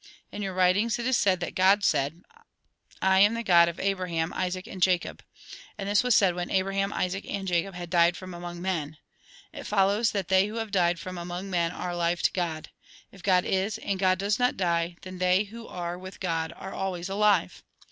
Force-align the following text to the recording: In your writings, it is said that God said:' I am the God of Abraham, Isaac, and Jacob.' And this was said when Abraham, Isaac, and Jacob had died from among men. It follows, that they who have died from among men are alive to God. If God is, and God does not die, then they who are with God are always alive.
In 0.31 0.41
your 0.41 0.55
writings, 0.55 0.97
it 0.97 1.05
is 1.05 1.15
said 1.15 1.41
that 1.41 1.53
God 1.53 1.83
said:' 1.83 2.23
I 3.03 3.19
am 3.19 3.35
the 3.35 3.43
God 3.43 3.69
of 3.69 3.79
Abraham, 3.79 4.33
Isaac, 4.33 4.65
and 4.65 4.81
Jacob.' 4.81 5.21
And 5.77 5.87
this 5.87 6.01
was 6.01 6.15
said 6.15 6.33
when 6.33 6.49
Abraham, 6.49 6.91
Isaac, 6.91 7.23
and 7.29 7.47
Jacob 7.47 7.75
had 7.75 7.91
died 7.91 8.17
from 8.17 8.33
among 8.33 8.63
men. 8.63 8.97
It 9.53 9.67
follows, 9.67 10.09
that 10.13 10.27
they 10.27 10.47
who 10.47 10.55
have 10.55 10.71
died 10.71 10.97
from 10.97 11.19
among 11.19 11.51
men 11.51 11.69
are 11.69 11.91
alive 11.91 12.23
to 12.23 12.31
God. 12.31 12.69
If 13.11 13.21
God 13.21 13.45
is, 13.45 13.77
and 13.77 13.99
God 13.99 14.17
does 14.17 14.39
not 14.39 14.57
die, 14.57 14.95
then 15.03 15.19
they 15.19 15.43
who 15.43 15.67
are 15.67 15.99
with 15.99 16.19
God 16.19 16.51
are 16.57 16.73
always 16.73 17.07
alive. 17.07 17.61